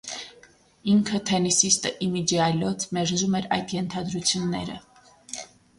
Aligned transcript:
Ինքը՝ 0.93 1.19
թենիսիստը, 1.31 1.91
ի 2.07 2.09
միջի 2.15 2.41
այլոց, 2.49 2.89
մերժում 2.99 3.39
էր 3.43 3.53
այդ 3.61 3.79
ենթադրությունները։ 3.79 4.85